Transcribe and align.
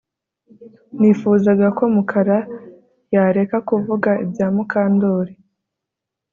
Nifuzaga 0.99 1.67
ko 1.77 1.83
Mukara 1.93 2.37
yareka 3.15 3.57
kuvuga 3.69 4.09
ibya 4.23 4.47
Mukandoli 4.55 5.33